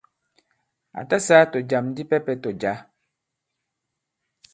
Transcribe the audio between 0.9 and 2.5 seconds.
À ta sāā tɔ̀jam dipɛpɛ